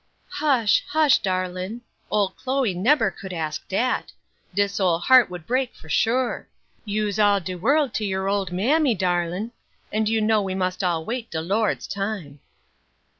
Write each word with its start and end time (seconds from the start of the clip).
"Hush, 0.29 0.83
hush, 0.87 1.19
darlin'; 1.19 1.81
old 2.09 2.35
Chloe 2.35 2.73
nebber 2.73 3.11
could 3.11 3.31
ask 3.31 3.67
dat; 3.67 4.11
dis 4.51 4.79
ole 4.79 4.97
heart 4.97 5.29
would 5.29 5.45
break 5.45 5.75
for 5.75 5.89
sure. 5.89 6.47
Yous 6.85 7.19
all 7.19 7.39
de 7.39 7.53
world 7.53 7.93
to 7.93 8.03
your 8.03 8.27
old 8.27 8.51
mammy, 8.51 8.95
darlin'; 8.95 9.51
and 9.93 10.09
you 10.09 10.19
know 10.19 10.41
we 10.41 10.55
must 10.55 10.83
all 10.83 11.05
wait 11.05 11.29
de 11.29 11.39
Lord's 11.39 11.85
time." 11.85 12.39